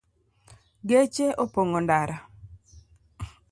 [0.89, 2.17] Geche opong’o ndara